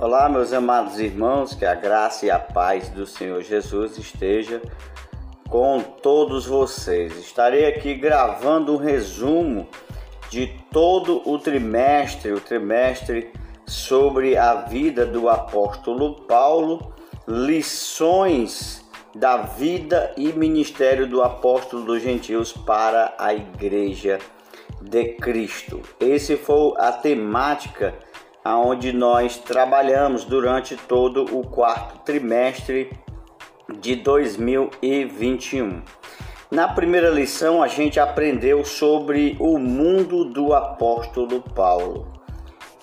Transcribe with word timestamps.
Olá, 0.00 0.30
meus 0.30 0.50
amados 0.54 0.98
irmãos, 0.98 1.52
que 1.52 1.66
a 1.66 1.74
graça 1.74 2.24
e 2.24 2.30
a 2.30 2.38
paz 2.38 2.88
do 2.88 3.04
Senhor 3.04 3.42
Jesus 3.42 3.98
esteja 3.98 4.62
com 5.46 5.78
todos 5.82 6.46
vocês. 6.46 7.14
Estarei 7.18 7.66
aqui 7.66 7.92
gravando 7.92 8.72
um 8.72 8.78
resumo 8.78 9.68
de 10.30 10.46
todo 10.72 11.20
o 11.28 11.38
trimestre, 11.38 12.32
o 12.32 12.40
trimestre 12.40 13.30
sobre 13.66 14.38
a 14.38 14.54
vida 14.54 15.04
do 15.04 15.28
apóstolo 15.28 16.22
Paulo, 16.22 16.94
lições 17.28 18.82
da 19.14 19.36
vida 19.36 20.14
e 20.16 20.32
ministério 20.32 21.06
do 21.06 21.22
apóstolo 21.22 21.84
dos 21.84 22.02
gentios 22.02 22.54
para 22.54 23.14
a 23.18 23.34
igreja 23.34 24.18
de 24.80 25.12
Cristo. 25.16 25.82
Esse 26.00 26.38
foi 26.38 26.72
a 26.78 26.90
temática 26.90 27.94
aonde 28.44 28.92
nós 28.92 29.38
trabalhamos 29.38 30.24
durante 30.24 30.76
todo 30.76 31.24
o 31.36 31.46
quarto 31.46 31.98
trimestre 32.04 32.90
de 33.78 33.96
2021. 33.96 35.82
Na 36.50 36.66
primeira 36.66 37.10
lição, 37.10 37.62
a 37.62 37.68
gente 37.68 38.00
aprendeu 38.00 38.64
sobre 38.64 39.36
o 39.38 39.58
mundo 39.58 40.24
do 40.24 40.52
apóstolo 40.52 41.40
Paulo. 41.40 42.12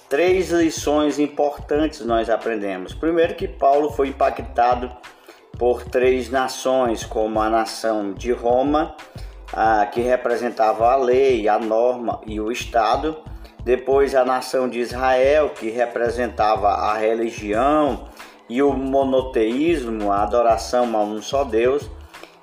Três 0.07 0.51
lições 0.51 1.19
importantes 1.19 1.99
nós 2.05 2.29
aprendemos. 2.29 2.93
Primeiro, 2.93 3.35
que 3.35 3.45
Paulo 3.45 3.91
foi 3.91 4.07
impactado 4.07 4.89
por 5.59 5.83
três 5.83 6.29
nações, 6.29 7.03
como 7.03 7.41
a 7.41 7.49
nação 7.49 8.13
de 8.13 8.31
Roma, 8.31 8.95
a, 9.51 9.85
que 9.85 9.99
representava 9.99 10.89
a 10.89 10.95
lei, 10.95 11.49
a 11.49 11.59
norma 11.59 12.21
e 12.25 12.39
o 12.39 12.49
Estado. 12.49 13.17
Depois, 13.67 14.15
a 14.15 14.23
nação 14.23 14.69
de 14.69 14.79
Israel, 14.79 15.49
que 15.49 15.69
representava 15.69 16.69
a 16.69 16.97
religião 16.97 18.07
e 18.47 18.63
o 18.63 18.71
monoteísmo, 18.71 20.09
a 20.09 20.23
adoração 20.23 20.95
a 20.95 21.01
um 21.03 21.21
só 21.21 21.43
Deus. 21.43 21.91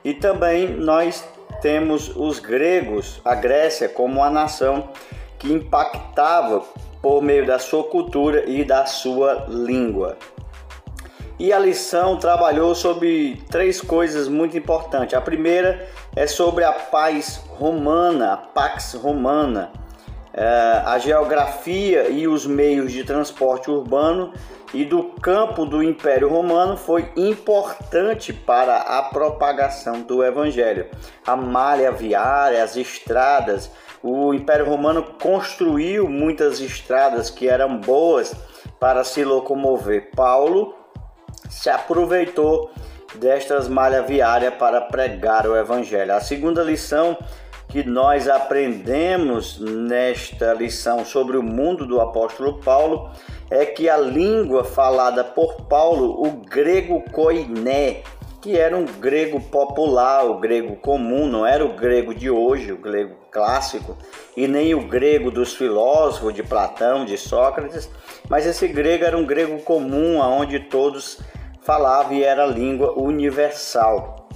E 0.05 0.13
também 0.13 0.69
nós 0.69 1.27
temos 1.63 2.15
os 2.15 2.39
gregos, 2.39 3.23
a 3.25 3.35
Grécia, 3.35 3.89
como 3.89 4.21
uma 4.21 4.29
nação 4.29 4.91
que 5.39 5.51
impactava 5.51 6.63
por 7.01 7.23
meio 7.23 7.47
da 7.47 7.59
sua 7.59 7.85
cultura 7.85 8.45
e 8.47 8.63
da 8.63 8.85
sua 8.85 9.47
língua. 9.49 10.19
E 11.39 11.55
a 11.55 11.59
lição 11.59 12.19
trabalhou 12.19 12.75
sobre 12.75 13.43
três 13.51 13.81
coisas 13.81 14.29
muito 14.29 14.59
importantes. 14.59 15.15
A 15.15 15.23
primeira 15.23 15.89
é 16.15 16.27
sobre 16.27 16.65
a 16.65 16.73
paz 16.75 17.41
romana, 17.49 18.35
a 18.35 18.37
pax 18.37 18.93
romana, 18.93 19.73
a 20.85 20.99
geografia 20.99 22.09
e 22.09 22.27
os 22.27 22.47
meios 22.47 22.93
de 22.93 23.05
transporte 23.05 23.71
urbano 23.71 24.33
e 24.73 24.85
do 24.85 25.05
campo 25.05 25.65
do 25.65 25.81
Império 25.81 26.29
Romano 26.29 26.77
foi 26.77 27.13
importante 27.17 28.33
para 28.33 28.79
a 28.79 29.03
propagação 29.03 30.01
do 30.03 30.25
Evangelho. 30.25 30.87
A 31.25 31.37
malha 31.37 31.93
viária, 31.93 32.65
as 32.65 32.77
estradas, 32.77 33.71
o 34.03 34.35
Império 34.35 34.67
Romano 34.67 35.05
construiu 35.23 36.09
muitas 36.09 36.61
estradas 36.61 37.31
que 37.31 37.49
eram 37.49 37.79
boas 37.79 38.35
para 38.81 39.05
se 39.05 39.25
locomover. 39.25 40.11
Paulo 40.17 40.75
se 41.49 41.71
aproveitou 41.71 42.73
destas 43.15 43.69
malhas 43.69 44.05
viárias 44.07 44.55
para 44.55 44.81
pregar 44.81 45.47
o 45.47 45.57
Evangelho. 45.57 46.13
A 46.13 46.21
segunda 46.21 46.65
lição 46.65 47.17
que 47.75 47.83
nós 47.83 48.29
aprendemos 48.29 49.59
nesta 49.59 50.55
lição 50.55 51.05
sobre 51.05 51.37
o 51.37 51.43
mundo 51.43 51.85
do 51.85 52.01
apóstolo 52.01 52.61
Paulo 52.61 53.11
é 53.51 53.67
que 53.67 53.89
a 53.89 53.97
língua 53.97 54.63
falada 54.63 55.25
por 55.25 55.63
Paulo, 55.63 56.25
o 56.25 56.31
grego 56.49 57.03
koiné, 57.11 58.03
que 58.41 58.57
era 58.57 58.77
um 58.77 58.85
grego 58.85 59.41
popular, 59.41 60.25
o 60.25 60.39
grego 60.39 60.77
comum, 60.77 61.27
não 61.27 61.45
era 61.45 61.65
o 61.65 61.75
grego 61.75 62.15
de 62.15 62.31
hoje, 62.31 62.71
o 62.71 62.77
grego 62.77 63.17
clássico, 63.29 63.99
e 64.37 64.47
nem 64.47 64.73
o 64.73 64.87
grego 64.87 65.29
dos 65.33 65.57
filósofos 65.57 66.33
de 66.33 66.45
Platão, 66.45 67.05
de 67.05 67.19
Sócrates, 67.19 67.91
mas 68.29 68.47
esse 68.47 68.69
grego 68.69 69.05
era 69.05 69.19
um 69.19 69.27
grego 69.27 69.59
comum, 69.63 70.23
aonde 70.23 70.61
todos 70.61 71.19
falavam 71.61 72.13
e 72.13 72.23
era 72.23 72.45
a 72.45 72.47
língua 72.47 72.93
universal. 72.97 74.29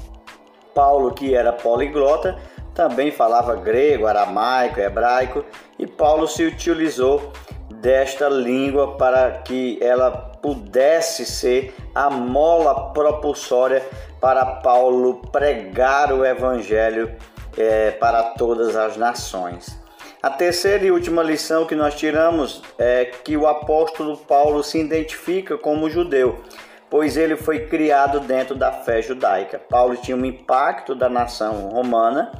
Paulo, 0.74 1.12
que 1.12 1.34
era 1.34 1.52
poliglota, 1.52 2.36
também 2.78 3.10
falava 3.10 3.56
grego, 3.56 4.06
aramaico, 4.06 4.78
hebraico, 4.78 5.44
e 5.76 5.84
Paulo 5.84 6.28
se 6.28 6.44
utilizou 6.44 7.32
desta 7.68 8.28
língua 8.28 8.96
para 8.96 9.32
que 9.32 9.80
ela 9.82 10.12
pudesse 10.12 11.26
ser 11.26 11.74
a 11.92 12.08
mola 12.08 12.92
propulsória 12.92 13.84
para 14.20 14.46
Paulo 14.46 15.22
pregar 15.32 16.12
o 16.12 16.24
evangelho 16.24 17.12
é, 17.56 17.90
para 17.90 18.22
todas 18.22 18.76
as 18.76 18.96
nações. 18.96 19.76
A 20.22 20.30
terceira 20.30 20.84
e 20.84 20.92
última 20.92 21.24
lição 21.24 21.66
que 21.66 21.74
nós 21.74 21.96
tiramos 21.96 22.62
é 22.78 23.06
que 23.06 23.36
o 23.36 23.48
apóstolo 23.48 24.16
Paulo 24.16 24.62
se 24.62 24.78
identifica 24.78 25.58
como 25.58 25.90
judeu, 25.90 26.44
pois 26.88 27.16
ele 27.16 27.34
foi 27.34 27.66
criado 27.66 28.20
dentro 28.20 28.54
da 28.54 28.70
fé 28.70 29.02
judaica. 29.02 29.58
Paulo 29.58 29.96
tinha 29.96 30.16
um 30.16 30.24
impacto 30.24 30.94
da 30.94 31.08
nação 31.08 31.70
romana 31.70 32.30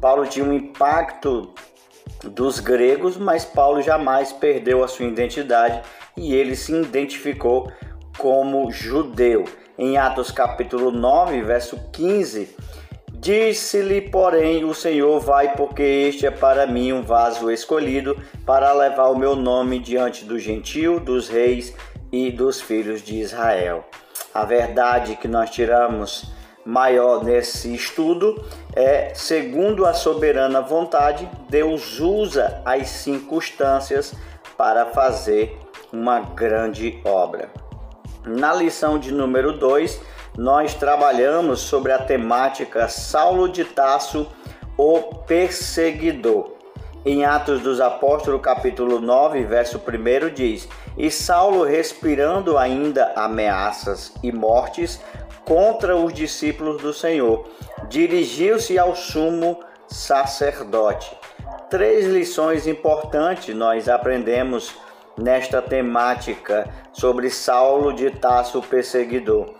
Paulo 0.00 0.26
tinha 0.26 0.44
um 0.44 0.52
impacto 0.52 1.52
dos 2.24 2.60
gregos, 2.60 3.16
mas 3.16 3.44
Paulo 3.44 3.82
jamais 3.82 4.32
perdeu 4.32 4.82
a 4.82 4.88
sua 4.88 5.06
identidade 5.06 5.82
e 6.16 6.34
ele 6.34 6.54
se 6.54 6.72
identificou 6.72 7.70
como 8.16 8.70
judeu. 8.70 9.44
Em 9.76 9.96
Atos 9.96 10.30
capítulo 10.30 10.90
9, 10.90 11.42
verso 11.42 11.78
15, 11.92 12.56
Disse-lhe, 13.20 14.00
porém, 14.00 14.64
o 14.64 14.72
Senhor: 14.72 15.18
Vai, 15.18 15.56
porque 15.56 15.82
este 15.82 16.26
é 16.26 16.30
para 16.30 16.66
mim 16.68 16.92
um 16.92 17.02
vaso 17.02 17.50
escolhido 17.50 18.16
para 18.46 18.72
levar 18.72 19.08
o 19.08 19.18
meu 19.18 19.34
nome 19.34 19.80
diante 19.80 20.24
do 20.24 20.38
gentio, 20.38 21.00
dos 21.00 21.28
reis 21.28 21.74
e 22.12 22.30
dos 22.30 22.60
filhos 22.60 23.02
de 23.02 23.16
Israel. 23.16 23.84
A 24.32 24.44
verdade 24.44 25.16
que 25.16 25.26
nós 25.26 25.50
tiramos 25.50 26.37
maior 26.68 27.24
nesse 27.24 27.74
estudo 27.74 28.44
é, 28.76 29.14
segundo 29.14 29.86
a 29.86 29.94
soberana 29.94 30.60
vontade, 30.60 31.26
Deus 31.48 31.98
usa 31.98 32.60
as 32.62 32.88
circunstâncias 32.88 34.12
para 34.54 34.84
fazer 34.84 35.58
uma 35.90 36.20
grande 36.20 37.00
obra. 37.06 37.48
Na 38.26 38.52
lição 38.52 38.98
de 38.98 39.10
número 39.10 39.54
2, 39.54 39.98
nós 40.36 40.74
trabalhamos 40.74 41.60
sobre 41.60 41.90
a 41.90 41.98
temática 42.00 42.86
Saulo 42.86 43.48
de 43.48 43.64
Tasso, 43.64 44.30
o 44.76 45.00
perseguidor. 45.24 46.52
Em 47.02 47.24
Atos 47.24 47.62
dos 47.62 47.80
Apóstolos, 47.80 48.42
capítulo 48.42 49.00
9, 49.00 49.42
verso 49.44 49.78
1 49.80 50.34
diz: 50.34 50.68
E 50.98 51.10
Saulo, 51.10 51.64
respirando 51.64 52.58
ainda 52.58 53.12
ameaças 53.16 54.12
e 54.22 54.30
mortes, 54.30 55.00
contra 55.48 55.96
os 55.96 56.12
discípulos 56.12 56.82
do 56.82 56.92
Senhor. 56.92 57.48
Dirigiu-se 57.88 58.78
ao 58.78 58.94
sumo 58.94 59.58
sacerdote. 59.88 61.16
Três 61.70 62.04
lições 62.04 62.66
importantes 62.66 63.56
nós 63.56 63.88
aprendemos 63.88 64.74
nesta 65.16 65.62
temática 65.62 66.68
sobre 66.92 67.30
Saulo 67.30 67.94
de 67.94 68.10
Tasso 68.10 68.60
perseguidor. 68.60 69.54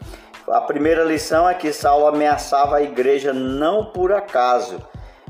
A 0.47 0.61
primeira 0.61 1.05
lição 1.05 1.49
é 1.49 1.55
que 1.55 1.73
Saulo 1.73 2.07
ameaçava 2.07 2.77
a 2.77 2.83
igreja 2.83 3.33
não 3.33 3.87
por 3.87 4.13
acaso, 4.13 4.79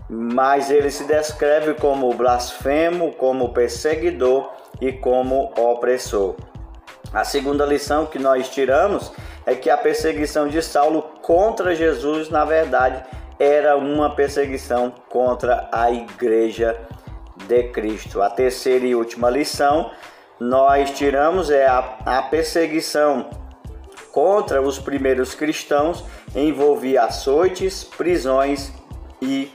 mas 0.08 0.70
ele 0.70 0.90
se 0.90 1.04
descreve 1.04 1.74
como 1.74 2.12
blasfemo, 2.14 3.12
como 3.12 3.52
perseguidor 3.52 4.50
e 4.80 4.92
como 4.92 5.52
opressor. 5.56 6.34
A 7.12 7.24
segunda 7.24 7.64
lição 7.64 8.06
que 8.06 8.18
nós 8.18 8.48
tiramos 8.48 9.12
é 9.48 9.54
que 9.54 9.70
a 9.70 9.78
perseguição 9.78 10.46
de 10.46 10.60
Saulo 10.60 11.00
contra 11.22 11.74
Jesus, 11.74 12.28
na 12.28 12.44
verdade, 12.44 13.02
era 13.38 13.78
uma 13.78 14.14
perseguição 14.14 14.92
contra 15.08 15.66
a 15.72 15.90
igreja 15.90 16.78
de 17.46 17.62
Cristo. 17.64 18.20
A 18.20 18.28
terceira 18.28 18.84
e 18.84 18.94
última 18.94 19.30
lição 19.30 19.90
nós 20.38 20.90
tiramos 20.90 21.50
é 21.50 21.66
a, 21.66 21.78
a 22.04 22.22
perseguição 22.22 23.30
contra 24.12 24.60
os 24.60 24.78
primeiros 24.78 25.34
cristãos 25.34 26.04
envolvia 26.34 27.04
açoites, 27.04 27.84
prisões 27.84 28.70
e 29.22 29.50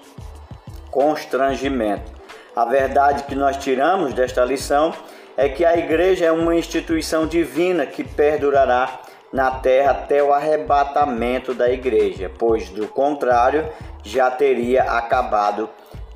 constrangimento. 0.89 2.11
A 2.55 2.65
verdade 2.65 3.23
que 3.23 3.35
nós 3.35 3.57
tiramos 3.57 4.11
desta 4.13 4.43
lição 4.43 4.91
é 5.37 5.47
que 5.47 5.63
a 5.63 5.77
igreja 5.77 6.25
é 6.25 6.31
uma 6.31 6.55
instituição 6.55 7.27
divina 7.27 7.85
que 7.85 8.03
perdurará 8.03 9.01
na 9.33 9.49
terra 9.49 9.91
até 9.91 10.21
o 10.21 10.31
arrebatamento 10.31 11.55
da 11.55 11.71
igreja, 11.71 12.31
pois 12.37 12.69
do 12.69 12.87
contrário 12.87 13.67
já 14.03 14.29
teria 14.29 14.83
acabado 14.83 15.67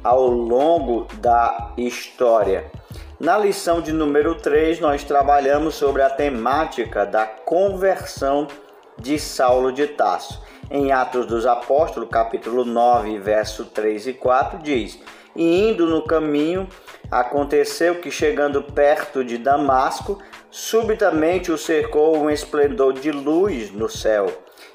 ao 0.03 0.27
longo 0.27 1.07
da 1.15 1.73
história. 1.75 2.69
Na 3.19 3.35
lição 3.35 3.81
de 3.81 3.91
número 3.91 4.35
3, 4.35 4.79
nós 4.79 5.03
trabalhamos 5.03 5.73
sobre 5.73 6.03
a 6.03 6.09
temática 6.11 7.03
da 7.03 7.25
conversão 7.25 8.47
de 8.99 9.17
Saulo 9.17 9.71
de 9.71 9.87
Tarso. 9.87 10.39
Em 10.69 10.91
Atos 10.91 11.25
dos 11.25 11.47
Apóstolos, 11.47 12.09
capítulo 12.11 12.63
9, 12.63 13.17
verso 13.17 13.65
3 13.65 14.07
e 14.07 14.13
4, 14.13 14.59
diz: 14.59 14.99
E 15.35 15.69
indo 15.69 15.87
no 15.87 16.03
caminho, 16.03 16.67
aconteceu 17.09 17.95
que, 17.95 18.11
chegando 18.11 18.61
perto 18.61 19.23
de 19.23 19.39
Damasco, 19.39 20.19
subitamente 20.49 21.51
o 21.51 21.57
cercou 21.57 22.17
um 22.17 22.29
esplendor 22.29 22.93
de 22.93 23.11
luz 23.11 23.71
no 23.71 23.89
céu. 23.89 24.27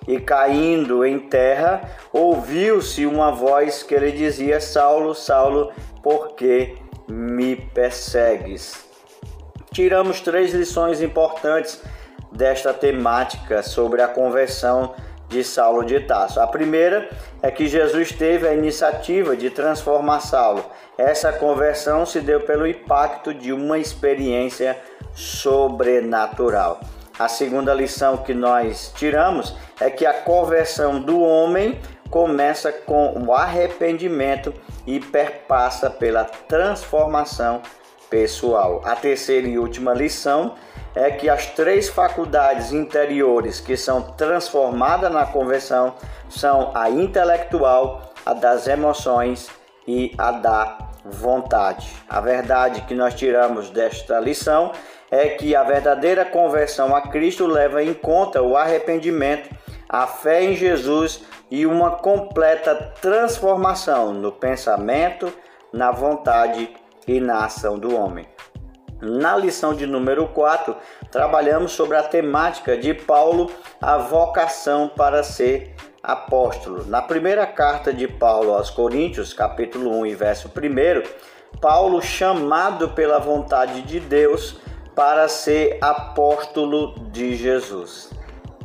E 0.07 0.19
caindo 0.19 1.05
em 1.05 1.19
terra, 1.19 1.83
ouviu-se 2.13 3.07
uma 3.07 3.31
voz 3.31 3.83
que 3.83 3.97
lhe 3.97 4.13
dizia: 4.13 4.61
Saulo, 4.61 5.15
Saulo, 5.15 5.73
por 6.03 6.35
que 6.35 6.77
me 7.09 7.57
persegues? 7.57 8.85
Tiramos 9.73 10.21
três 10.21 10.53
lições 10.53 11.01
importantes 11.01 11.81
desta 12.33 12.75
temática 12.75 13.63
sobre 13.63 14.03
a 14.03 14.09
conversão 14.09 14.95
de 15.29 15.43
Saulo 15.43 15.85
de 15.85 16.01
Tarso. 16.01 16.41
A 16.41 16.47
primeira 16.47 17.09
é 17.43 17.51
que 17.51 17.67
Jesus 17.67 18.13
teve 18.13 18.47
a 18.47 18.55
iniciativa 18.55 19.35
de 19.35 19.49
transformar 19.49 20.21
Saulo. 20.21 20.65
Essa 20.99 21.33
conversão 21.33 22.05
se 22.05 22.21
deu 22.21 22.41
pelo 22.41 22.67
impacto 22.67 23.33
de 23.33 23.51
uma 23.53 23.79
experiência 23.79 24.77
sobrenatural. 25.15 26.81
A 27.19 27.29
segunda 27.29 27.75
lição 27.75 28.19
que 28.19 28.35
nós 28.35 28.93
tiramos 28.95 29.55
é 29.81 29.91
que 29.91 30.07
a 30.07 30.15
conversão 30.15 31.01
do 31.01 31.21
homem 31.21 31.79
começa 32.11 32.73
com 32.73 33.25
o 33.27 33.33
arrependimento 33.33 34.53
e 34.87 35.01
perpassa 35.01 35.89
pela 35.89 36.25
transformação 36.25 37.63
pessoal. 38.11 38.83
A 38.85 38.95
terceira 38.95 39.47
e 39.47 39.59
última 39.59 39.95
lição 39.95 40.55
é 40.95 41.11
que 41.11 41.29
as 41.29 41.47
três 41.47 41.89
faculdades 41.89 42.73
interiores 42.73 43.61
que 43.61 43.77
são 43.77 44.03
transformadas 44.03 45.11
na 45.11 45.25
conversão 45.25 45.95
são 46.29 46.71
a 46.75 46.91
intelectual, 46.91 48.13
a 48.27 48.35
das 48.35 48.67
emoções 48.67 49.49
e 49.87 50.15
a 50.19 50.33
da 50.33 50.79
vontade. 51.05 51.89
A 52.09 52.21
verdade 52.21 52.83
que 52.83 52.95
nós 52.95 53.15
tiramos 53.15 53.71
desta 53.71 54.21
lição 54.21 54.73
é 55.13 55.29
que 55.29 55.55
a 55.55 55.63
verdadeira 55.63 56.25
conversão 56.25 56.97
a 56.97 57.03
Cristo 57.03 57.47
leva 57.47 57.83
em 57.83 57.93
conta 57.93 58.41
o 58.41 58.57
arrependimento, 58.57 59.55
a 59.87 60.07
fé 60.07 60.43
em 60.43 60.57
Jesus 60.57 61.23
e 61.51 61.67
uma 61.67 61.91
completa 61.91 62.75
transformação 62.99 64.15
no 64.15 64.33
pensamento, 64.33 65.31
na 65.71 65.91
vontade 65.91 66.75
e 67.07 67.21
na 67.21 67.45
ação 67.45 67.79
do 67.79 67.95
homem. 67.95 68.27
Na 69.03 69.37
lição 69.37 69.75
de 69.75 69.85
número 69.85 70.29
4, 70.29 70.75
trabalhamos 71.11 71.73
sobre 71.73 71.99
a 71.99 72.03
temática 72.03 72.75
de 72.75 72.95
Paulo, 72.95 73.51
a 73.83 73.99
vocação 73.99 74.89
para 74.89 75.23
ser 75.23 75.75
apóstolo. 76.03 76.87
Na 76.87 77.03
primeira 77.03 77.47
carta 77.47 77.93
de 77.93 78.09
Paulo 78.09 78.55
aos 78.55 78.71
Coríntios, 78.71 79.35
capítulo 79.35 79.91
1 79.99 80.07
e 80.07 80.15
verso 80.15 80.49
1, 80.49 81.61
Paulo 81.61 82.01
chamado 82.01 82.91
pela 82.91 83.19
vontade 83.19 83.83
de 83.83 84.01
Deus 84.01 84.63
para 84.95 85.29
ser 85.29 85.79
apóstolo 85.81 86.95
de 87.11 87.35
Jesus. 87.37 88.11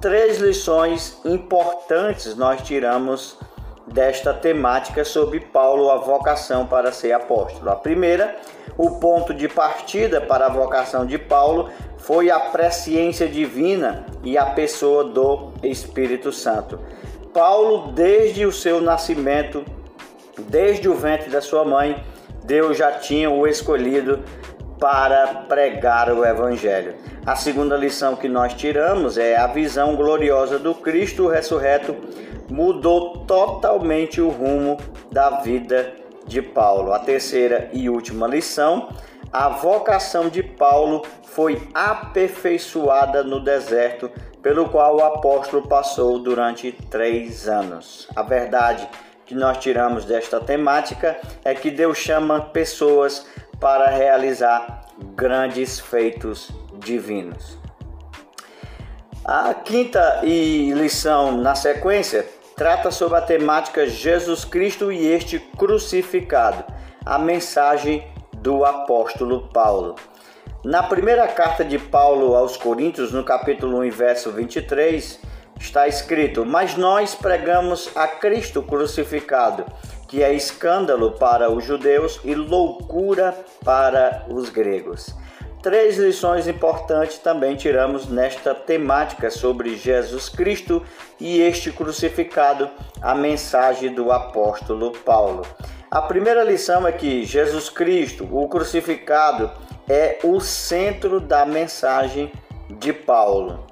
Três 0.02 0.38
lições 0.40 1.20
importantes 1.26 2.36
nós 2.36 2.62
tiramos 2.62 3.38
desta 3.88 4.34
temática 4.34 5.04
sobre 5.06 5.40
Paulo, 5.40 5.90
a 5.90 5.98
vocação 5.98 6.68
para 6.68 6.92
ser 6.92 7.14
apóstolo. 7.14 7.70
A 7.70 7.76
primeira, 7.76 8.36
o 8.78 9.00
ponto 9.00 9.34
de 9.34 9.48
partida 9.48 10.20
para 10.20 10.48
a 10.48 10.50
vocação 10.50 11.06
de 11.06 11.18
Paulo 11.18 11.70
foi 11.98 12.30
a 12.30 12.40
presciência 12.40 13.28
divina 13.28 14.06
e 14.24 14.38
a 14.38 14.46
pessoa 14.48 15.06
do 15.06 15.52
Espírito 15.64 16.32
Santo. 16.32 16.80
Paulo, 17.34 17.92
desde 17.94 18.46
o 18.46 18.52
seu 18.52 18.82
nascimento, 18.82 19.64
desde 20.38 20.90
o 20.90 20.94
ventre 20.94 21.30
da 21.30 21.42
sua 21.42 21.64
mãe, 21.64 22.04
Deus 22.44 22.78
já 22.78 22.92
tinha 22.94 23.30
o 23.30 23.48
escolhido 23.48 24.24
para 24.80 25.28
pregar 25.48 26.12
o 26.12 26.26
Evangelho. 26.26 26.96
A 27.26 27.36
segunda 27.36 27.76
lição 27.76 28.16
que 28.16 28.30
nós 28.30 28.54
tiramos 28.54 29.18
é 29.18 29.36
a 29.36 29.48
visão 29.48 29.96
gloriosa 29.96 30.58
do 30.58 30.74
Cristo 30.74 31.28
ressurreto 31.28 31.96
mudou 32.50 33.26
totalmente 33.26 34.22
o 34.22 34.30
rumo 34.30 34.78
da 35.12 35.42
vida 35.42 35.94
de 36.26 36.42
Paulo. 36.42 36.94
A 36.94 37.00
terceira 37.00 37.70
e 37.74 37.90
última 37.90 38.28
lição, 38.28 38.90
a 39.32 39.50
vocação 39.50 40.30
de 40.30 40.42
Paulo 40.42 41.04
foi 41.24 41.62
aperfeiçoada 41.74 43.24
no 43.24 43.40
deserto, 43.40 44.10
pelo 44.42 44.70
qual 44.70 44.98
o 44.98 45.04
apóstolo 45.04 45.68
passou 45.68 46.20
durante 46.20 46.72
três 46.72 47.48
anos. 47.48 48.08
A 48.16 48.22
verdade 48.22 48.88
que 49.26 49.36
nós 49.36 49.58
tiramos 49.58 50.06
desta 50.06 50.40
temática 50.40 51.18
é 51.44 51.54
que 51.54 51.70
Deus 51.70 51.98
chama 51.98 52.40
pessoas 52.40 53.28
para 53.60 53.90
realizar 53.90 54.86
grandes 55.16 55.80
feitos 55.80 56.50
divinos. 56.80 57.58
A 59.24 59.54
quinta 59.54 60.22
lição 60.24 61.32
na 61.32 61.54
sequência 61.54 62.26
trata 62.56 62.92
sobre 62.92 63.18
a 63.18 63.22
temática 63.22 63.86
Jesus 63.86 64.46
Cristo 64.46 64.92
e 64.92 65.06
este 65.06 65.38
crucificado, 65.38 66.64
a 67.06 67.20
mensagem 67.20 68.08
do 68.34 68.64
apóstolo 68.64 69.50
Paulo. 69.50 69.96
Na 70.64 70.84
primeira 70.84 71.28
carta 71.28 71.64
de 71.64 71.78
Paulo 71.78 72.36
aos 72.36 72.58
Coríntios, 72.58 73.12
no 73.12 73.24
capítulo 73.24 73.80
1, 73.82 73.92
verso 73.92 74.32
23, 74.32 75.20
está 75.60 75.88
escrito: 75.88 76.46
Mas 76.46 76.76
nós 76.76 77.14
pregamos 77.14 77.90
a 77.96 78.08
Cristo 78.08 78.62
crucificado, 78.62 79.66
que 80.08 80.24
é 80.24 80.34
escândalo 80.34 81.12
para 81.12 81.52
os 81.52 81.64
judeus 81.64 82.20
e 82.24 82.34
loucura 82.34 83.38
para 83.64 84.26
os 84.30 84.50
gregos. 84.50 85.14
Três 85.62 85.98
lições 85.98 86.48
importantes 86.48 87.18
também 87.18 87.56
tiramos 87.56 88.08
nesta 88.08 88.54
temática 88.56 89.30
sobre 89.30 89.76
Jesus 89.76 90.30
Cristo 90.30 90.84
e 91.20 91.42
este 91.42 91.72
crucificado, 91.72 92.70
a 93.02 93.14
mensagem 93.14 93.94
do 93.94 94.12
apóstolo 94.12 94.92
Paulo. 94.92 95.42
A 95.90 96.02
primeira 96.02 96.44
lição 96.44 96.88
é 96.88 96.92
que 96.92 97.26
Jesus 97.26 97.70
Cristo, 97.70 98.28
o 98.32 98.48
crucificado, 98.48 99.52
é 99.90 100.20
o 100.24 100.40
centro 100.40 101.20
da 101.20 101.46
mensagem 101.46 102.32
de 102.70 102.94
Paulo. 102.94 103.66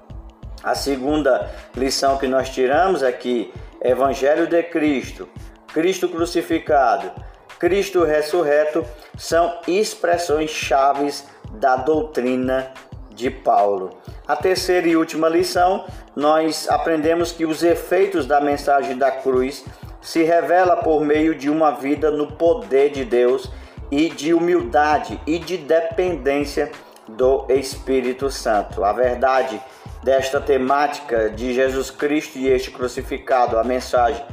A 0.63 0.73
segunda 0.73 1.51
lição 1.75 2.17
que 2.17 2.27
nós 2.27 2.49
tiramos 2.49 3.03
é 3.03 3.11
que 3.11 3.53
Evangelho 3.81 4.47
de 4.47 4.63
Cristo, 4.63 5.29
Cristo 5.75 6.07
crucificado, 6.07 7.11
Cristo 7.59 8.05
ressurreto 8.05 8.85
são 9.17 9.59
expressões 9.67 10.49
chaves 10.49 11.27
da 11.51 11.75
doutrina 11.75 12.71
de 13.13 13.29
Paulo. 13.29 13.89
A 14.25 14.37
terceira 14.37 14.87
e 14.87 14.95
última 14.95 15.27
lição, 15.27 15.83
nós 16.15 16.69
aprendemos 16.69 17.33
que 17.33 17.45
os 17.45 17.61
efeitos 17.61 18.25
da 18.25 18.39
mensagem 18.39 18.97
da 18.97 19.11
cruz 19.11 19.65
se 20.01 20.23
revela 20.23 20.77
por 20.77 21.03
meio 21.03 21.35
de 21.35 21.49
uma 21.49 21.71
vida 21.71 22.09
no 22.09 22.31
poder 22.31 22.91
de 22.91 23.03
Deus 23.03 23.51
e 23.91 24.07
de 24.07 24.33
humildade 24.33 25.19
e 25.27 25.37
de 25.37 25.57
dependência 25.57 26.71
do 27.05 27.45
Espírito 27.49 28.31
Santo. 28.31 28.81
A 28.85 28.93
verdade 28.93 29.61
desta 30.01 30.39
temática 30.39 31.29
de 31.29 31.53
Jesus 31.53 31.91
Cristo 31.91 32.37
e 32.37 32.47
este 32.47 32.71
crucificado, 32.71 33.59
a 33.59 33.63
mensagem 33.65 34.23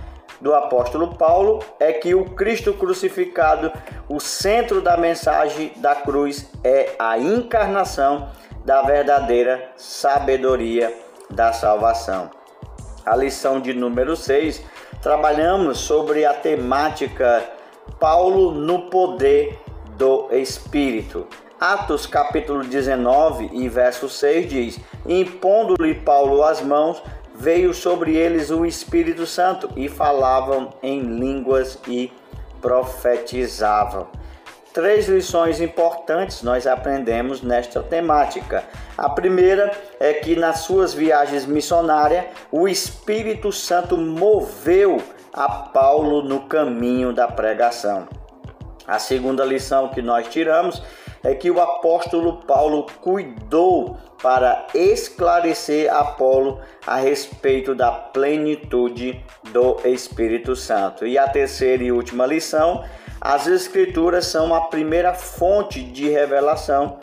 do 0.43 0.53
apóstolo 0.53 1.15
Paulo 1.15 1.61
é 1.79 1.93
que 1.93 2.17
o 2.17 2.25
Cristo 2.25 2.75
crucificado, 2.75 3.73
o 4.09 4.19
centro 4.19 4.83
da 4.83 4.97
mensagem 4.97 5.73
da 5.77 5.95
cruz 5.95 6.51
é 6.65 6.91
a 6.99 7.17
encarnação 7.17 8.29
da 8.65 8.83
verdadeira 8.83 9.71
sabedoria 9.77 10.93
da 11.31 11.53
salvação. 11.53 12.29
A 13.07 13.15
lição 13.15 13.61
de 13.61 13.73
número 13.73 14.17
6, 14.17 14.65
trabalhamos 15.01 15.79
sobre 15.79 16.25
a 16.25 16.35
temática 16.35 17.45
Paulo 18.01 18.51
no 18.51 18.91
poder 18.91 19.61
do 19.97 20.29
Espírito. 20.33 21.25
Atos 21.61 22.05
capítulo 22.05 22.65
19 22.65 23.51
e 23.53 23.69
verso 23.69 24.09
6 24.09 24.49
diz: 24.49 24.81
Impondo-lhe 25.07 25.95
Paulo 25.95 26.43
as 26.43 26.61
mãos, 26.61 27.01
veio 27.35 27.73
sobre 27.73 28.17
eles 28.17 28.51
o 28.51 28.65
Espírito 28.65 29.27
Santo 29.27 29.71
e 29.77 29.89
falavam 29.89 30.71
em 30.83 31.01
línguas 31.01 31.79
e 31.87 32.13
profetizavam. 32.61 34.09
Três 34.73 35.07
lições 35.07 35.61
importantes 35.61 36.43
nós 36.43 36.67
aprendemos 36.67 37.43
nesta 37.43 37.83
temática. 37.83 38.65
A 38.97 39.09
primeira 39.09 39.71
é 40.01 40.15
que 40.15 40.35
nas 40.35 40.61
suas 40.61 40.95
viagens 40.95 41.45
missionárias, 41.45 42.25
o 42.51 42.67
Espírito 42.67 43.53
Santo 43.53 43.99
moveu 43.99 45.03
a 45.31 45.49
Paulo 45.49 46.23
no 46.23 46.41
caminho 46.41 47.13
da 47.13 47.29
pregação. 47.29 48.09
A 48.87 48.99
segunda 48.99 49.45
lição 49.45 49.89
que 49.89 50.01
nós 50.01 50.29
tiramos 50.29 50.83
é 51.23 51.35
que 51.35 51.51
o 51.51 51.61
apóstolo 51.61 52.39
Paulo 52.47 52.87
cuidou 53.01 53.97
para 54.23 54.67
esclarecer 54.75 55.93
Apolo 55.93 56.61
a 56.87 56.97
respeito 56.97 57.75
da 57.75 57.91
plenitude 57.91 59.25
do 59.51 59.77
Espírito 59.85 60.55
Santo. 60.57 61.07
E 61.07 61.19
a 61.19 61.29
terceira 61.29 61.83
e 61.83 61.93
última 61.93 62.27
lição, 62.27 62.85
as 63.21 63.47
escrituras 63.47 64.27
são 64.27 64.55
a 64.55 64.63
primeira 64.63 65.15
fonte 65.15 65.83
de 65.83 66.09
revelação 66.09 66.99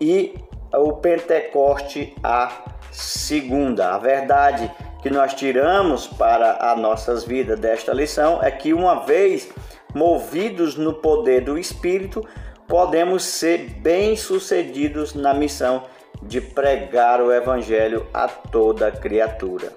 e 0.00 0.34
o 0.72 0.92
Pentecoste 0.94 2.14
a 2.22 2.50
segunda. 2.90 3.94
A 3.94 3.98
verdade 3.98 4.70
que 5.02 5.10
nós 5.10 5.34
tiramos 5.34 6.06
para 6.06 6.52
as 6.52 6.78
nossas 6.78 7.24
vidas 7.24 7.58
desta 7.58 7.92
lição 7.92 8.42
é 8.42 8.50
que 8.50 8.72
uma 8.72 9.04
vez 9.04 9.48
movidos 9.94 10.76
no 10.76 10.94
poder 10.94 11.42
do 11.42 11.58
Espírito, 11.58 12.26
podemos 12.68 13.24
ser 13.24 13.70
bem-sucedidos 13.80 15.14
na 15.14 15.34
missão 15.34 15.84
de 16.22 16.40
pregar 16.40 17.20
o 17.20 17.32
evangelho 17.32 18.06
a 18.12 18.28
toda 18.28 18.90
criatura. 18.90 19.72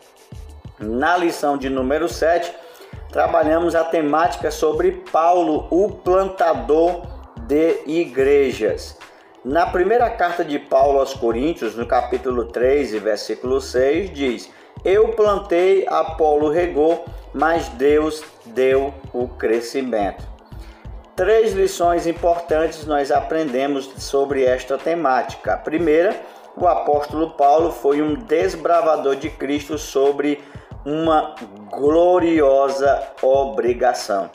Na 0.80 1.18
lição 1.18 1.58
de 1.58 1.70
número 1.70 2.08
7, 2.08 2.54
trabalhamos 3.12 3.76
a 3.76 3.84
temática 3.84 4.52
sobre 4.52 4.92
Paulo, 5.12 5.68
o 5.72 5.90
plantador 5.90 7.02
de 7.48 7.82
igrejas. 7.86 8.98
Na 9.44 9.66
primeira 9.66 10.10
carta 10.10 10.44
de 10.44 10.60
Paulo 10.60 11.00
aos 11.00 11.14
Coríntios, 11.14 11.76
no 11.76 11.86
capítulo 11.86 12.46
3, 12.46 12.92
versículo 13.02 13.62
6, 13.62 14.14
diz: 14.14 14.52
Eu 14.84 15.10
plantei, 15.10 15.86
Apolo 15.88 16.50
regou, 16.50 17.06
mas 17.34 17.68
Deus 17.70 18.24
deu 18.46 18.94
o 19.14 19.28
crescimento. 19.28 20.37
Três 21.18 21.52
lições 21.54 22.06
importantes 22.06 22.86
nós 22.86 23.12
aprendemos 23.12 23.90
sobre 23.98 24.46
esta 24.46 24.78
temática. 24.78 25.56
A 25.56 25.58
primeira, 25.58 26.16
o 26.56 26.68
apóstolo 26.68 27.32
Paulo 27.32 27.72
foi 27.72 28.04
um 28.04 28.14
desbravador 28.14 29.16
de 29.16 29.32
Cristo 29.32 29.80
sobre 29.80 30.40
uma 30.86 31.34
gloriosa 31.72 33.02
obrigação. 33.20 34.30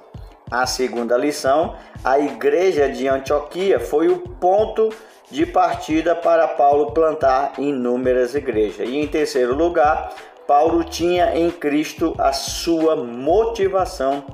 A 0.50 0.66
segunda 0.66 1.16
lição, 1.16 1.76
a 2.02 2.18
igreja 2.18 2.88
de 2.88 3.06
Antioquia 3.06 3.78
foi 3.78 4.08
o 4.08 4.18
ponto 4.18 4.88
de 5.30 5.46
partida 5.46 6.16
para 6.16 6.48
Paulo 6.48 6.90
plantar 6.90 7.52
inúmeras 7.58 8.34
igrejas. 8.34 8.88
E 8.88 8.96
em 8.96 9.06
terceiro 9.06 9.54
lugar, 9.54 10.12
Paulo 10.48 10.82
tinha 10.82 11.36
em 11.36 11.48
Cristo 11.48 12.12
a 12.18 12.32
sua 12.32 12.96
motivação 12.96 14.24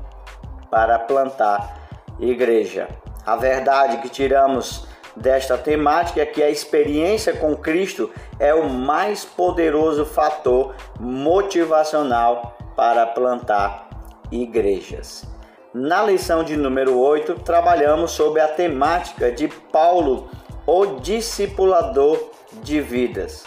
para 0.71 0.99
plantar 0.99 1.78
igreja. 2.19 2.89
A 3.25 3.37
verdade 3.37 3.99
que 3.99 4.09
tiramos 4.09 4.87
desta 5.15 5.59
temática 5.59 6.21
é 6.21 6.27
que 6.27 6.43
a 6.43 6.51
experiência 6.51 7.35
com 7.35 7.57
Cristo 7.57 8.11
é 8.39 8.55
o 8.55 8.69
mais 8.69 9.25
poderoso 9.25 10.05
fator 10.05 10.75
motivacional 10.99 12.57
para 12.77 13.07
plantar 13.07 13.89
igrejas. 14.31 15.25
Na 15.75 16.03
lição 16.03 16.43
de 16.43 16.57
número 16.57 16.99
8, 16.99 17.41
trabalhamos 17.41 18.13
sobre 18.13 18.41
a 18.41 18.49
temática 18.49 19.31
de 19.31 19.49
Paulo, 19.49 20.31
o 20.67 20.87
discipulador 21.01 22.31
de 22.63 22.81
vidas. 22.81 23.45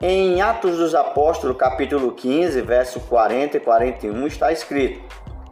Em 0.00 0.40
Atos 0.40 0.78
dos 0.78 0.94
Apóstolos, 0.94 1.56
capítulo 1.56 2.12
15, 2.12 2.60
verso 2.62 3.00
40 3.00 3.58
e 3.58 3.60
41, 3.60 4.26
está 4.26 4.50
escrito: 4.50 5.02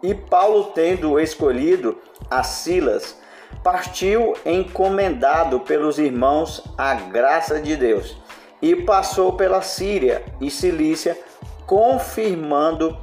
E 0.03 0.15
Paulo, 0.15 0.73
tendo 0.75 1.21
escolhido 1.21 1.99
a 2.31 2.43
Silas, 2.43 3.17
partiu 3.63 4.35
encomendado 4.45 5.61
pelos 5.61 5.99
irmãos 5.99 6.63
à 6.77 6.95
graça 6.95 7.61
de 7.61 7.77
Deus 7.77 8.17
e 8.61 8.77
passou 8.77 9.33
pela 9.33 9.63
Síria 9.63 10.25
e 10.41 10.51
Cilícia, 10.51 11.19
confirmando 11.67 12.97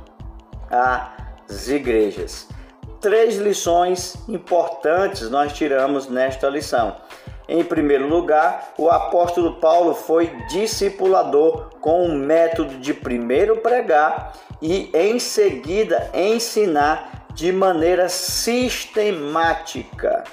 as 0.70 1.68
igrejas. 1.68 2.48
Três 3.00 3.38
lições 3.38 4.16
importantes 4.28 5.30
nós 5.30 5.54
tiramos 5.54 6.10
nesta 6.10 6.50
lição. 6.50 6.96
Em 7.48 7.64
primeiro 7.64 8.08
lugar, 8.08 8.74
o 8.78 8.90
apóstolo 8.90 9.58
Paulo 9.58 9.94
foi 9.94 10.28
discipulador 10.50 11.70
com 11.80 12.06
o 12.06 12.16
método 12.16 12.76
de 12.80 12.94
primeiro 12.94 13.58
pregar 13.58 14.34
e 14.60 14.90
em 14.94 15.20
seguida 15.20 16.10
ensinar 16.14 17.25
de 17.36 17.52
maneira 17.52 18.10
sistemática. 18.10 20.24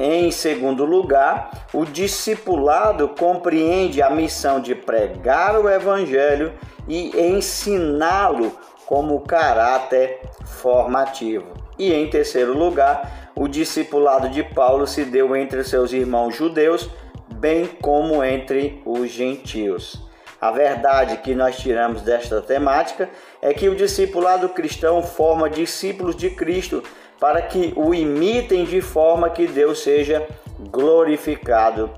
Em 0.00 0.30
segundo 0.30 0.86
lugar, 0.86 1.66
o 1.74 1.84
discipulado 1.84 3.10
compreende 3.10 4.00
a 4.00 4.08
missão 4.08 4.58
de 4.58 4.74
pregar 4.74 5.60
o 5.60 5.68
evangelho 5.68 6.54
e 6.88 7.10
ensiná-lo 7.20 8.56
como 8.86 9.20
caráter 9.20 10.22
formativo. 10.44 11.52
E 11.78 11.92
em 11.92 12.08
terceiro 12.08 12.56
lugar, 12.56 13.30
o 13.34 13.46
discipulado 13.46 14.30
de 14.30 14.42
Paulo 14.42 14.86
se 14.86 15.04
deu 15.04 15.36
entre 15.36 15.62
seus 15.62 15.92
irmãos 15.92 16.34
judeus, 16.34 16.88
bem 17.28 17.66
como 17.66 18.24
entre 18.24 18.80
os 18.86 19.10
gentios. 19.10 20.00
A 20.40 20.50
verdade 20.50 21.18
que 21.18 21.34
nós 21.36 21.56
tiramos 21.56 22.02
desta 22.02 22.42
temática 22.42 23.08
é 23.42 23.52
que 23.52 23.68
o 23.68 23.74
discipulado 23.74 24.48
cristão 24.50 25.02
forma 25.02 25.50
discípulos 25.50 26.14
de 26.14 26.30
Cristo 26.30 26.82
para 27.18 27.42
que 27.42 27.72
o 27.76 27.92
imitem 27.92 28.64
de 28.64 28.80
forma 28.80 29.28
que 29.28 29.48
Deus 29.48 29.80
seja 29.80 30.26
glorificado 30.70 31.90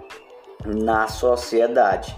na 0.64 1.06
sociedade. 1.06 2.16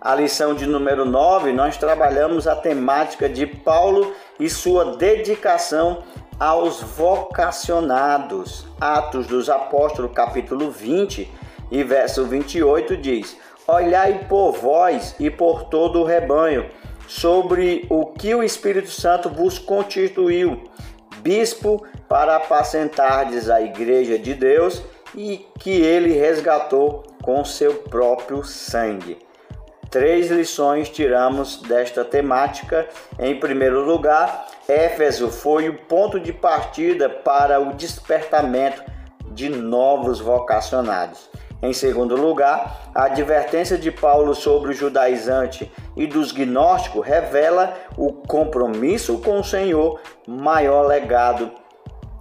A 0.00 0.14
lição 0.14 0.54
de 0.54 0.64
número 0.64 1.04
9, 1.04 1.52
nós 1.52 1.76
trabalhamos 1.76 2.46
a 2.46 2.54
temática 2.54 3.28
de 3.28 3.44
Paulo 3.46 4.14
e 4.38 4.48
sua 4.48 4.96
dedicação 4.96 6.04
aos 6.38 6.80
vocacionados. 6.80 8.64
Atos 8.80 9.26
dos 9.26 9.50
Apóstolos, 9.50 10.12
capítulo 10.14 10.70
20 10.70 11.28
e 11.72 11.82
verso 11.82 12.24
28 12.26 12.96
diz: 12.96 13.36
Olhai 13.66 14.26
por 14.28 14.52
vós 14.52 15.16
e 15.18 15.28
por 15.28 15.64
todo 15.64 16.00
o 16.00 16.04
rebanho, 16.04 16.70
sobre 17.08 17.86
o 17.88 18.06
que 18.06 18.34
o 18.34 18.42
Espírito 18.42 18.90
Santo 18.90 19.30
vos 19.30 19.58
constituiu, 19.58 20.62
bispo 21.22 21.84
para 22.06 22.36
apacentardes 22.36 23.48
a 23.48 23.60
igreja 23.62 24.18
de 24.18 24.34
Deus 24.34 24.82
e 25.14 25.46
que 25.58 25.70
ele 25.70 26.12
resgatou 26.12 27.02
com 27.22 27.44
seu 27.44 27.74
próprio 27.74 28.44
sangue. 28.44 29.18
Três 29.90 30.30
lições 30.30 30.90
tiramos 30.90 31.62
desta 31.62 32.04
temática. 32.04 32.86
Em 33.18 33.40
primeiro 33.40 33.82
lugar, 33.82 34.46
Éfeso 34.68 35.30
foi 35.30 35.70
o 35.70 35.78
ponto 35.78 36.20
de 36.20 36.30
partida 36.30 37.08
para 37.08 37.58
o 37.58 37.72
despertamento 37.72 38.82
de 39.30 39.48
novos 39.48 40.20
vocacionados. 40.20 41.30
Em 41.60 41.72
segundo 41.72 42.14
lugar, 42.14 42.90
a 42.94 43.04
advertência 43.04 43.76
de 43.76 43.90
Paulo 43.90 44.34
sobre 44.34 44.70
o 44.70 44.74
judaizante 44.74 45.70
e 45.96 46.06
dos 46.06 46.30
gnósticos 46.30 47.04
revela 47.04 47.74
o 47.96 48.12
compromisso 48.12 49.18
com 49.18 49.40
o 49.40 49.44
Senhor, 49.44 50.00
maior 50.26 50.86
legado 50.86 51.50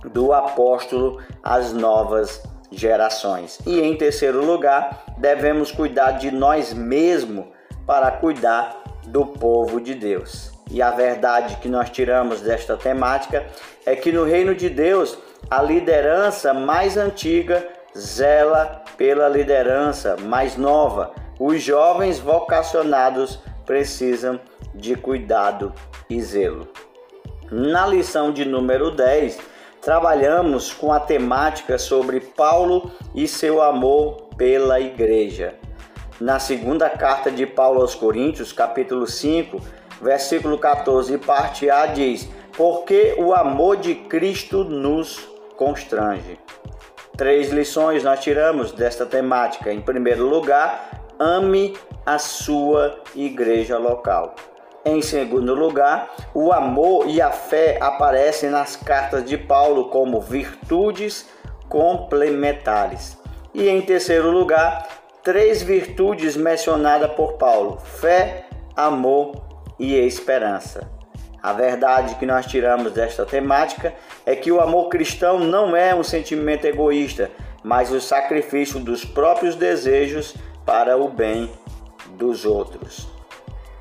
do 0.05 0.33
apóstolo 0.33 1.21
às 1.43 1.71
novas 1.71 2.41
gerações. 2.71 3.59
E 3.65 3.79
em 3.79 3.95
terceiro 3.95 4.43
lugar, 4.43 5.03
devemos 5.17 5.71
cuidar 5.71 6.11
de 6.11 6.31
nós 6.31 6.73
mesmos 6.73 7.45
para 7.85 8.09
cuidar 8.11 8.83
do 9.05 9.25
povo 9.25 9.79
de 9.79 9.93
Deus. 9.93 10.51
E 10.69 10.81
a 10.81 10.91
verdade 10.91 11.57
que 11.57 11.69
nós 11.69 11.89
tiramos 11.89 12.41
desta 12.41 12.75
temática 12.75 13.45
é 13.85 13.95
que 13.95 14.11
no 14.11 14.25
reino 14.25 14.53
de 14.53 14.69
Deus, 14.69 15.17
a 15.49 15.61
liderança 15.61 16.53
mais 16.53 16.97
antiga 16.97 17.76
zela 17.97 18.83
pela 18.95 19.27
liderança 19.27 20.15
mais 20.17 20.55
nova. 20.55 21.11
Os 21.39 21.61
jovens 21.61 22.19
vocacionados 22.19 23.39
precisam 23.65 24.39
de 24.73 24.95
cuidado 24.95 25.73
e 26.09 26.21
zelo. 26.21 26.67
Na 27.51 27.87
lição 27.87 28.31
de 28.31 28.45
número 28.45 28.91
10, 28.91 29.39
trabalhamos 29.81 30.73
com 30.73 30.91
a 30.91 30.99
temática 30.99 31.77
sobre 31.77 32.19
Paulo 32.19 32.91
e 33.15 33.27
seu 33.27 33.61
amor 33.61 34.27
pela 34.37 34.79
igreja 34.79 35.55
na 36.19 36.39
segunda 36.39 36.89
carta 36.89 37.29
de 37.29 37.45
Paulo 37.45 37.81
aos 37.81 37.93
Coríntios, 37.93 38.51
capítulo 38.51 39.05
5, 39.05 39.59
versículo 40.01 40.57
14, 40.57 41.15
parte 41.19 41.69
A 41.69 41.85
diz: 41.85 42.27
Porque 42.55 43.15
o 43.19 43.33
amor 43.33 43.77
de 43.77 43.93
Cristo 43.93 44.63
nos 44.63 45.19
constrange. 45.55 46.39
Três 47.17 47.49
lições 47.49 48.03
nós 48.03 48.19
tiramos 48.19 48.71
desta 48.71 49.03
temática. 49.03 49.73
Em 49.73 49.81
primeiro 49.81 50.27
lugar, 50.27 51.01
ame 51.17 51.75
a 52.05 52.19
sua 52.19 53.01
igreja 53.15 53.79
local. 53.79 54.35
Em 54.85 55.01
segundo 55.01 55.55
lugar, 55.55 56.11
o 56.31 56.53
amor 56.53 57.09
e 57.09 57.19
a 57.19 57.31
fé 57.31 57.79
aparecem 57.81 58.51
nas 58.51 58.75
cartas 58.75 59.25
de 59.25 59.35
Paulo 59.35 59.89
como 59.89 60.21
virtudes 60.21 61.27
complementares. 61.67 63.17
E 63.51 63.67
em 63.67 63.81
terceiro 63.81 64.29
lugar, 64.29 64.87
três 65.23 65.63
virtudes 65.63 66.37
mencionadas 66.37 67.11
por 67.13 67.33
Paulo: 67.33 67.79
fé, 67.79 68.45
amor 68.75 69.41
e 69.79 69.95
esperança. 69.95 70.96
A 71.41 71.53
verdade 71.53 72.15
que 72.15 72.25
nós 72.25 72.45
tiramos 72.45 72.91
desta 72.91 73.25
temática 73.25 73.93
é 74.25 74.35
que 74.35 74.51
o 74.51 74.59
amor 74.59 74.89
cristão 74.89 75.39
não 75.39 75.75
é 75.75 75.93
um 75.93 76.03
sentimento 76.03 76.65
egoísta, 76.65 77.31
mas 77.63 77.91
o 77.91 78.01
sacrifício 78.01 78.79
dos 78.79 79.05
próprios 79.05 79.55
desejos 79.55 80.35
para 80.65 80.97
o 80.97 81.09
bem 81.09 81.49
dos 82.11 82.45
outros. 82.45 83.07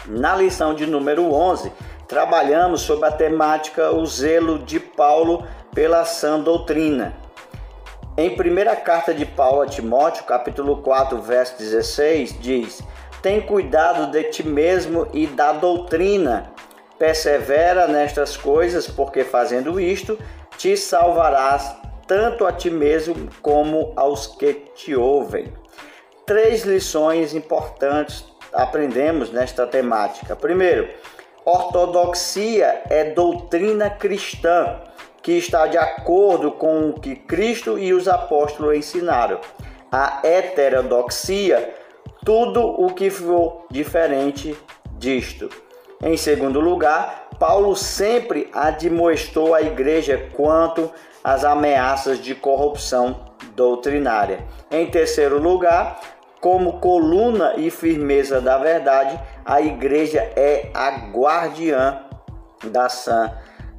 Na 0.06 0.36
lição 0.36 0.74
de 0.74 0.86
número 0.86 1.32
11, 1.32 1.72
trabalhamos 2.06 2.82
sobre 2.82 3.08
a 3.08 3.12
temática 3.12 3.90
o 3.90 4.06
zelo 4.06 4.58
de 4.60 4.78
Paulo 4.78 5.44
pela 5.74 6.04
sã 6.04 6.38
doutrina. 6.38 7.14
Em 8.16 8.34
primeira 8.34 8.74
carta 8.76 9.12
de 9.12 9.26
Paulo 9.26 9.62
a 9.62 9.66
Timóteo, 9.66 10.24
capítulo 10.24 10.78
4, 10.78 11.20
verso 11.20 11.58
16, 11.58 12.40
diz: 12.40 12.82
Tem 13.20 13.40
cuidado 13.40 14.10
de 14.10 14.22
ti 14.24 14.46
mesmo 14.46 15.08
e 15.12 15.26
da 15.26 15.52
doutrina. 15.52 16.55
Persevera 16.98 17.86
nestas 17.86 18.36
coisas, 18.36 18.86
porque 18.86 19.22
fazendo 19.22 19.78
isto, 19.78 20.18
te 20.56 20.76
salvarás 20.76 21.76
tanto 22.06 22.46
a 22.46 22.52
ti 22.52 22.70
mesmo 22.70 23.28
como 23.42 23.92
aos 23.96 24.26
que 24.26 24.54
te 24.74 24.94
ouvem. 24.94 25.52
Três 26.24 26.64
lições 26.64 27.34
importantes 27.34 28.24
aprendemos 28.52 29.30
nesta 29.30 29.66
temática. 29.66 30.34
Primeiro, 30.34 30.88
ortodoxia 31.44 32.82
é 32.88 33.10
doutrina 33.10 33.90
cristã 33.90 34.80
que 35.22 35.32
está 35.32 35.66
de 35.66 35.76
acordo 35.76 36.52
com 36.52 36.90
o 36.90 37.00
que 37.00 37.16
Cristo 37.16 37.78
e 37.78 37.92
os 37.92 38.08
apóstolos 38.08 38.76
ensinaram. 38.76 39.40
A 39.90 40.20
heterodoxia, 40.24 41.74
tudo 42.24 42.64
o 42.64 42.94
que 42.94 43.10
for 43.10 43.66
diferente 43.70 44.56
disto. 44.92 45.50
Em 46.02 46.16
segundo 46.16 46.60
lugar, 46.60 47.28
Paulo 47.38 47.74
sempre 47.74 48.50
admoestou 48.52 49.54
a 49.54 49.62
igreja 49.62 50.28
quanto 50.34 50.90
às 51.24 51.44
ameaças 51.44 52.18
de 52.18 52.34
corrupção 52.34 53.34
doutrinária. 53.54 54.40
Em 54.70 54.86
terceiro 54.86 55.38
lugar, 55.38 55.98
como 56.40 56.80
coluna 56.80 57.54
e 57.56 57.70
firmeza 57.70 58.40
da 58.40 58.58
verdade, 58.58 59.18
a 59.44 59.60
igreja 59.60 60.20
é 60.36 60.70
a 60.74 61.10
guardiã 61.10 62.02
da 62.64 62.88
sã 62.88 63.32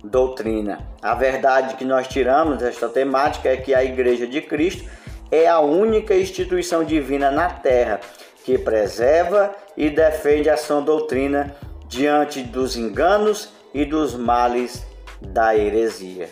doutrina. 0.03 0.87
A 1.01 1.13
verdade 1.13 1.75
que 1.75 1.85
nós 1.85 2.07
tiramos 2.07 2.57
desta 2.57 2.89
temática 2.89 3.49
é 3.49 3.57
que 3.57 3.73
a 3.73 3.83
igreja 3.83 4.25
de 4.25 4.41
Cristo 4.41 4.89
é 5.31 5.47
a 5.47 5.59
única 5.59 6.15
instituição 6.15 6.83
divina 6.83 7.29
na 7.29 7.49
terra 7.49 7.99
que 8.43 8.57
preserva 8.57 9.53
e 9.75 9.89
defende 9.89 10.49
a 10.49 10.57
sã 10.57 10.81
doutrina 10.81 11.55
diante 11.87 12.43
dos 12.43 12.75
enganos 12.75 13.49
e 13.73 13.85
dos 13.85 14.13
males 14.13 14.85
da 15.21 15.55
heresia. 15.55 16.29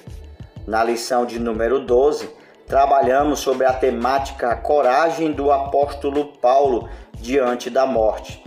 Na 0.68 0.84
lição 0.84 1.26
de 1.26 1.40
número 1.40 1.80
12, 1.80 2.30
trabalhamos 2.68 3.40
sobre 3.40 3.66
a 3.66 3.74
temática 3.74 4.56
coragem 4.56 5.32
do 5.32 5.52
apóstolo 5.52 6.34
Paulo 6.42 6.90
diante 7.14 7.70
da 7.70 7.86
morte. 7.86 8.44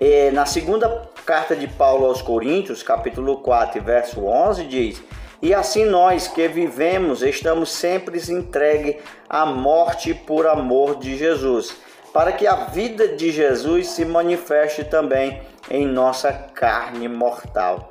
E 0.00 0.30
na 0.30 0.46
segunda 0.46 1.08
carta 1.24 1.54
de 1.56 1.66
Paulo 1.66 2.06
aos 2.06 2.20
Coríntios, 2.20 2.82
capítulo 2.82 3.38
4, 3.38 3.82
verso 3.82 4.24
11, 4.24 4.64
diz: 4.64 5.02
E 5.40 5.54
assim 5.54 5.84
nós 5.84 6.28
que 6.28 6.46
vivemos 6.48 7.22
estamos 7.22 7.70
sempre 7.70 8.18
entregue 8.30 8.98
à 9.28 9.46
morte 9.46 10.12
por 10.12 10.46
amor 10.46 10.96
de 10.96 11.16
Jesus, 11.16 11.74
para 12.12 12.32
que 12.32 12.46
a 12.46 12.56
vida 12.66 13.08
de 13.08 13.30
Jesus 13.32 13.88
se 13.88 14.04
manifeste 14.04 14.84
também 14.84 15.40
em 15.72 15.86
nossa 15.86 16.30
carne 16.30 17.08
mortal. 17.08 17.90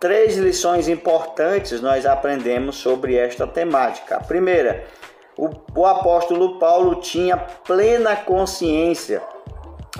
Três 0.00 0.36
lições 0.36 0.88
importantes 0.88 1.80
nós 1.80 2.04
aprendemos 2.04 2.74
sobre 2.76 3.14
esta 3.16 3.46
temática. 3.46 4.16
A 4.16 4.20
primeira, 4.20 4.84
o, 5.38 5.48
o 5.72 5.86
apóstolo 5.86 6.58
Paulo 6.58 6.96
tinha 6.96 7.36
plena 7.36 8.16
consciência 8.16 9.22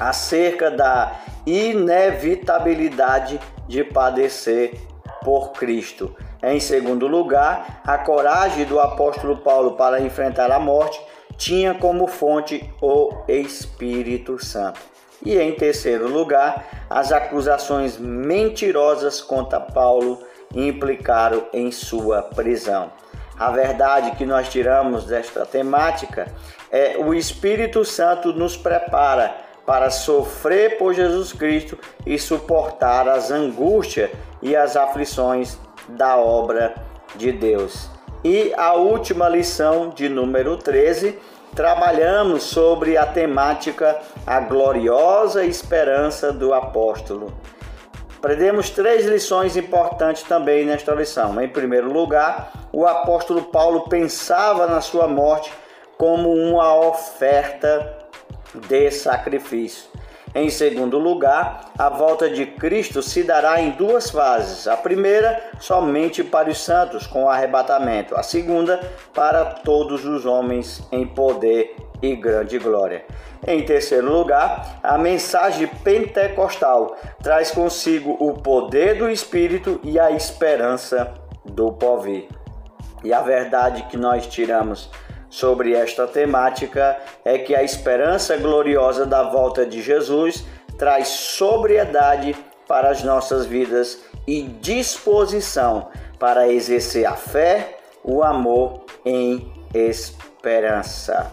acerca 0.01 0.69
da 0.69 1.21
inevitabilidade 1.47 3.39
de 3.69 3.85
padecer 3.85 4.75
por 5.23 5.53
Cristo. 5.53 6.17
Em 6.43 6.59
segundo 6.59 7.07
lugar, 7.07 7.83
a 7.87 7.99
coragem 7.99 8.65
do 8.65 8.81
apóstolo 8.81 9.37
Paulo 9.37 9.77
para 9.77 10.01
enfrentar 10.01 10.51
a 10.51 10.59
morte 10.59 11.01
tinha 11.37 11.73
como 11.73 12.09
fonte 12.09 12.69
o 12.81 13.13
Espírito 13.29 14.45
Santo. 14.45 14.92
E 15.25 15.39
em 15.39 15.53
terceiro 15.53 16.09
lugar, 16.09 16.87
as 16.91 17.13
acusações 17.13 17.97
mentirosas 17.97 19.21
contra 19.21 19.61
Paulo 19.61 20.21
implicaram 20.55 21.47
em 21.53 21.71
sua 21.71 22.23
prisão. 22.23 22.91
A 23.39 23.51
verdade 23.51 24.13
que 24.13 24.27
nós 24.27 24.49
tiramos 24.49 25.05
desta 25.05 25.47
temática 25.47 26.27
é 26.71 26.97
o 26.99 27.15
Espírito 27.15 27.85
Santo 27.85 28.33
nos 28.33 28.57
prepara 28.57 29.35
para 29.65 29.91
sofrer 29.91 30.77
por 30.77 30.93
Jesus 30.93 31.33
Cristo 31.33 31.79
e 32.05 32.19
suportar 32.19 33.09
as 33.09 33.31
angústias 33.31 34.11
e 34.41 34.57
as 34.57 34.77
aflições 34.77 35.59
da 35.89 36.17
obra 36.17 36.75
de 37.17 37.33
Deus. 37.33 37.89
E 38.25 38.53
a 38.57 38.75
última 38.75 39.29
lição 39.29 39.91
de 39.91 40.09
número 40.09 40.57
13, 40.57 41.19
trabalhamos 41.55 42.45
sobre 42.45 42.97
a 42.97 43.07
temática 43.07 44.01
a 44.27 44.41
gloriosa 44.41 45.45
esperança 45.45 46.33
do 46.33 46.55
apóstolo. 46.55 47.33
Aprendemos 48.17 48.71
três 48.71 49.05
lições 49.05 49.57
importantes 49.57 50.23
também 50.23 50.65
nesta 50.65 50.95
lição. 50.95 51.41
Em 51.41 51.49
primeiro 51.49 51.93
lugar, 51.93 52.53
o 52.73 52.87
apóstolo 52.87 53.43
Paulo 53.43 53.89
pensava 53.89 54.67
na 54.67 54.81
sua 54.81 55.09
morte 55.09 55.53
como 55.99 56.33
uma 56.33 56.75
oferta 56.75 57.99
de 58.69 58.91
sacrifício. 58.91 59.92
Em 60.35 60.49
segundo 60.49 60.99
lugar, 60.99 61.73
a 61.79 61.91
volta 61.91 62.31
de 62.31 62.47
Cristo 62.47 63.03
se 63.03 63.23
dará 63.23 63.61
em 63.61 63.73
duas 63.73 64.11
fases. 64.11 64.67
A 64.67 64.77
primeira, 64.77 65.39
somente 65.61 66.25
para 66.25 66.49
os 66.49 66.59
santos, 66.59 67.07
com 67.07 67.25
o 67.25 67.29
arrebatamento. 67.29 68.17
A 68.17 68.23
segunda, 68.23 68.81
para 69.13 69.45
todos 69.45 70.07
os 70.07 70.25
homens 70.25 70.83
em 70.91 71.07
poder 71.07 71.77
e 72.01 72.17
grande 72.17 72.59
glória. 72.59 73.05
Em 73.47 73.63
terceiro 73.63 74.11
lugar, 74.11 74.79
a 74.83 74.97
mensagem 74.97 75.67
pentecostal 75.67 76.97
traz 77.23 77.51
consigo 77.51 78.17
o 78.19 78.33
poder 78.33 78.97
do 78.97 79.11
Espírito 79.11 79.81
e 79.85 80.01
a 80.01 80.13
esperança 80.13 81.13
do 81.45 81.73
povo. 81.73 82.27
E 83.05 83.13
a 83.13 83.21
verdade 83.21 83.83
que 83.91 83.97
nós 83.99 84.27
tiramos 84.27 84.89
sobre 85.33 85.73
esta 85.73 86.07
temática 86.07 86.95
é 87.25 87.39
que 87.39 87.55
a 87.55 87.63
esperança 87.63 88.37
gloriosa 88.37 89.07
da 89.07 89.23
volta 89.23 89.65
de 89.65 89.81
Jesus 89.81 90.45
traz 90.77 91.09
sobriedade 91.09 92.37
para 92.69 92.91
as 92.91 93.03
nossas 93.03 93.47
vidas 93.47 94.01
e 94.27 94.43
disposição 94.43 95.89
para 96.19 96.53
exercer 96.53 97.07
a 97.07 97.15
fé, 97.15 97.79
o 98.05 98.23
amor 98.23 98.85
em 99.07 99.51
esperança. 99.73 101.33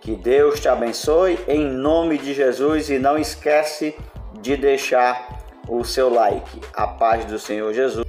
Que 0.00 0.16
Deus 0.16 0.58
te 0.58 0.68
abençoe 0.68 1.38
em 1.46 1.62
nome 1.62 2.16
de 2.16 2.32
Jesus 2.32 2.88
e 2.88 2.98
não 2.98 3.18
esquece 3.18 3.94
de 4.40 4.56
deixar 4.56 5.44
o 5.68 5.84
seu 5.84 6.08
like. 6.08 6.60
A 6.72 6.86
paz 6.86 7.26
do 7.26 7.38
Senhor 7.38 7.74
Jesus. 7.74 8.06